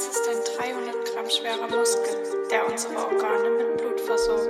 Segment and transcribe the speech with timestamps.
[0.00, 2.16] Herz ist ein 300 Gramm schwerer Muskel,
[2.50, 4.48] der unsere Organe mit Blut versorgt.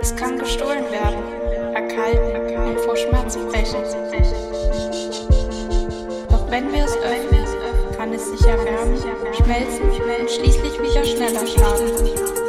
[0.00, 3.82] Es kann gestohlen werden, erkalten und vor Schmerzen brechen.
[6.30, 7.44] Doch wenn wir es öffnen,
[7.94, 8.96] kann es sich erwärmen,
[9.34, 11.92] schmelzen und schließlich wieder schneller schlagen.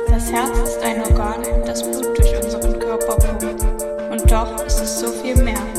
[0.07, 3.65] Das Herz ist ein Organ, das Blut durch unseren Körper pumpt.
[4.09, 5.76] Und doch ist es so viel mehr.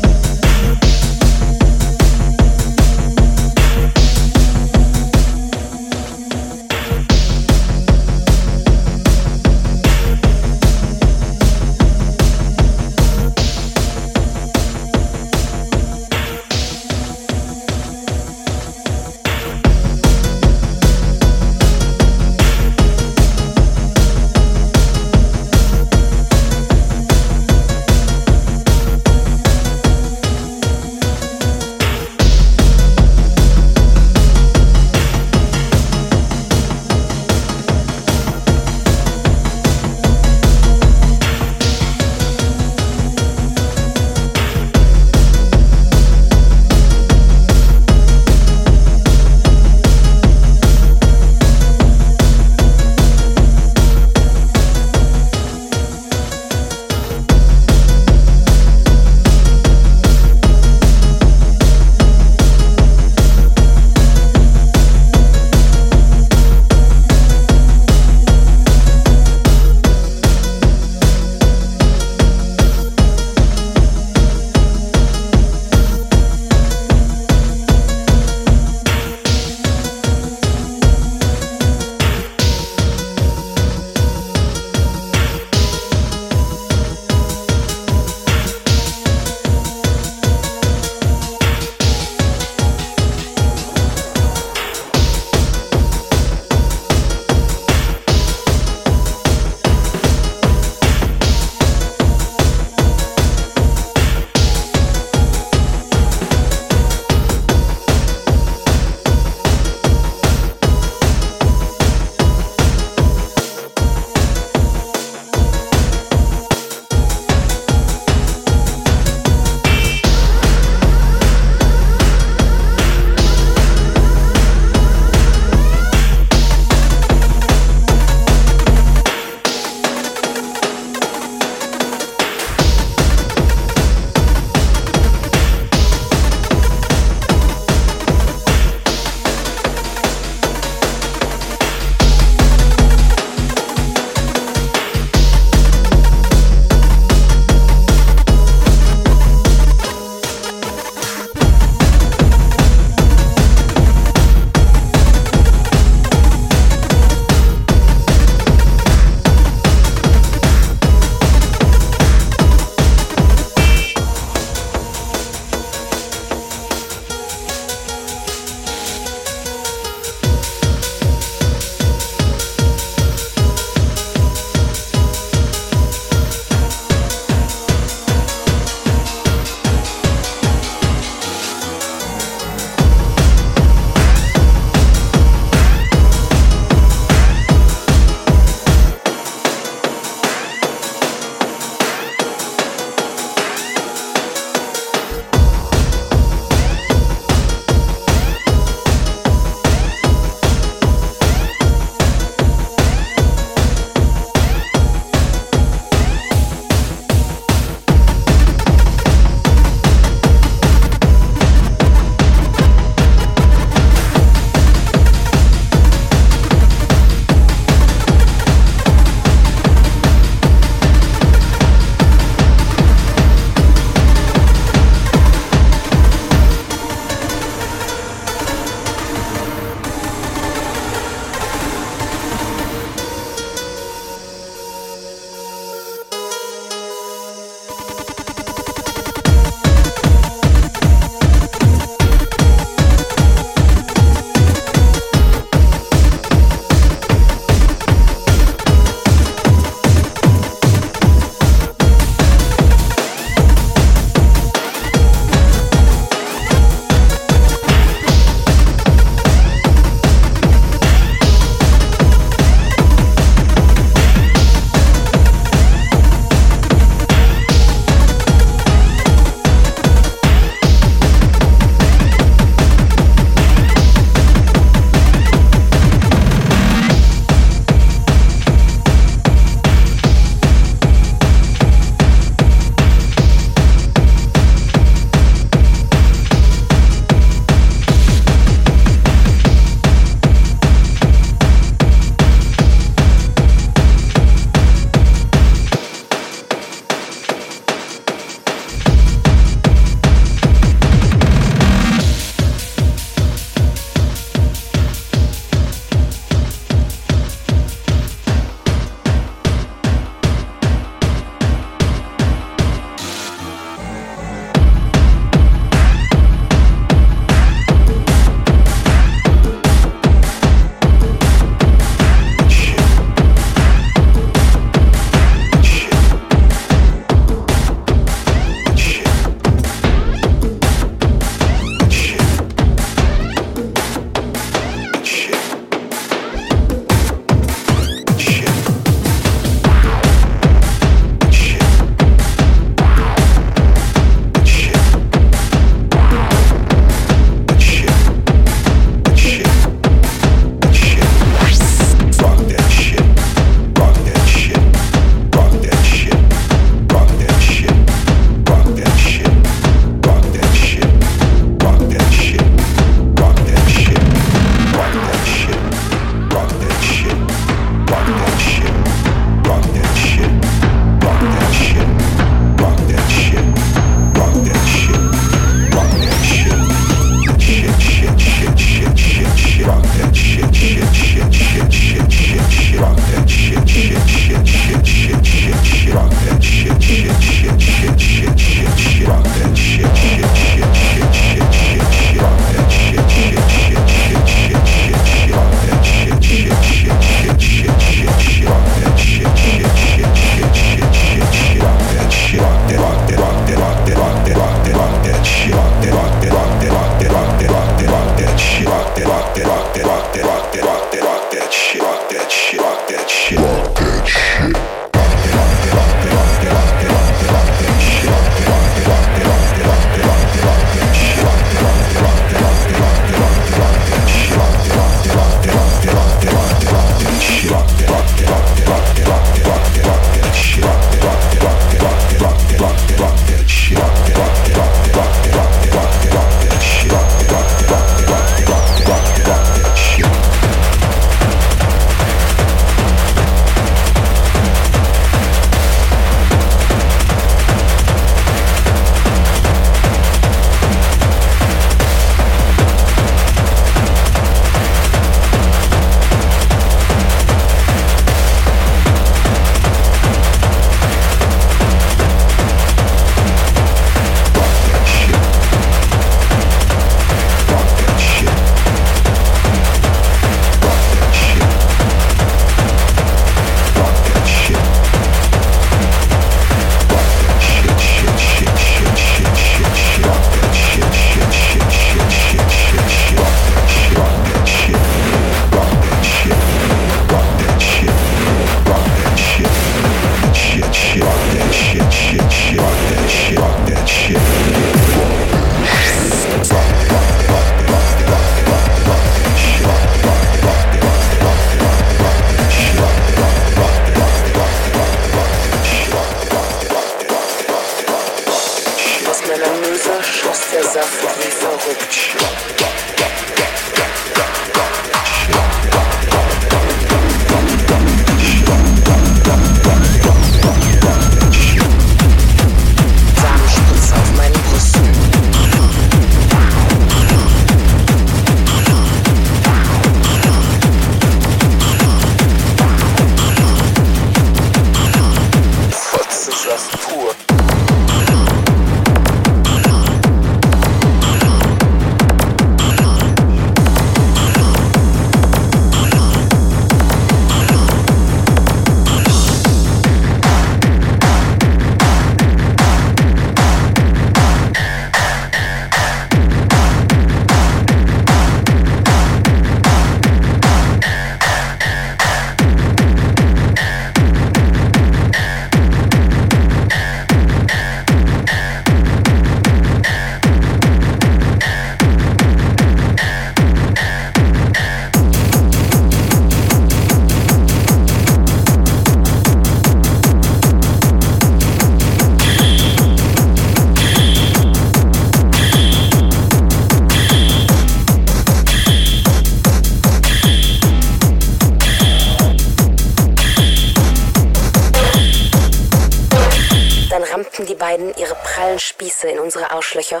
[597.62, 600.00] Beiden ihre prallen Spieße in unsere Arschlöcher.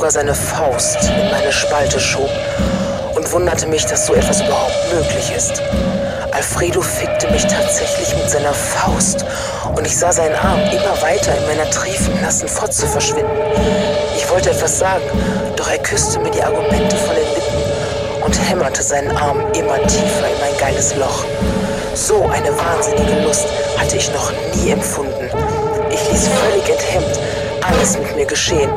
[0.00, 2.30] Sogar seine Faust in meine Spalte schob
[3.14, 5.62] und wunderte mich, dass so etwas überhaupt möglich ist.
[6.30, 9.26] Alfredo fickte mich tatsächlich mit seiner Faust
[9.76, 13.42] und ich sah seinen Arm immer weiter in meiner triefen, nassen Fotze verschwinden.
[14.16, 15.04] Ich wollte etwas sagen,
[15.54, 20.28] doch er küsste mir die Argumente von den Lippen und hämmerte seinen Arm immer tiefer
[20.32, 21.26] in mein geiles Loch.
[21.92, 25.28] So eine wahnsinnige Lust hatte ich noch nie empfunden.
[25.90, 27.20] Ich ließ völlig enthemmt
[27.70, 28.70] alles mit mir geschehen.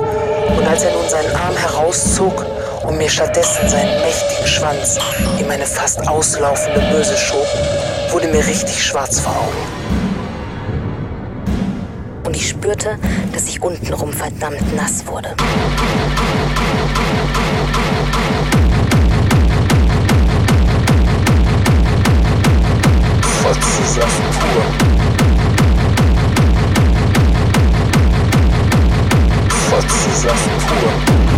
[0.57, 2.45] Und als er nun seinen Arm herauszog
[2.83, 4.99] und mir stattdessen seinen mächtigen Schwanz
[5.39, 7.47] in meine fast auslaufende Böse schob,
[8.11, 9.83] wurde mir richtig schwarz vor Augen.
[12.25, 12.97] Und ich spürte,
[13.33, 15.35] dass ich untenrum verdammt nass wurde.
[23.43, 24.92] Fotzensaft pur.
[29.87, 31.32] Fotzensaft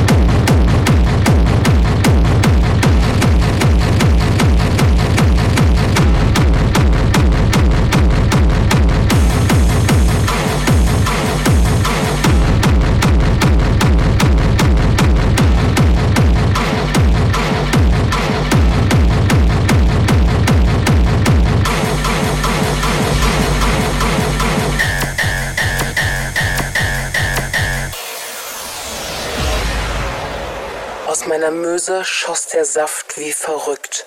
[31.38, 34.06] meiner Möse schoss der Saft wie verrückt.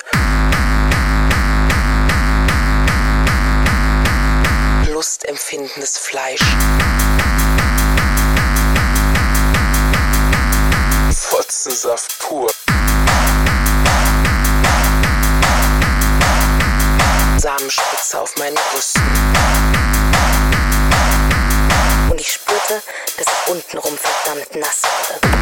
[4.90, 6.40] Lustempfindendes Fleisch.
[11.12, 12.50] Fotzensaft pur.
[17.36, 19.02] Samenspritze auf meinen Brüsten.
[22.10, 22.80] Und ich spürte,
[23.18, 25.37] dass ich untenrum verdammt nass wurde.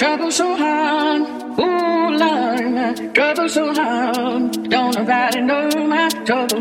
[0.00, 1.22] Trouble so hard,
[1.60, 4.70] ooh, Lord, trouble so hard.
[4.70, 6.59] Don't nobody know my trouble.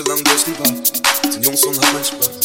[0.00, 0.68] Sınırdan göz değil bak
[1.32, 2.39] Senin yolun son haber çıkmaz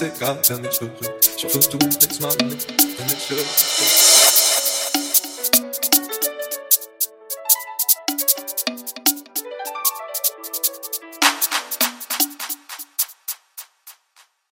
[0.00, 1.30] Hitze gerade nicht berührt.
[1.36, 2.66] Ich hoffe, du kriegst mal mit,
[2.98, 3.69] wenn ich höre.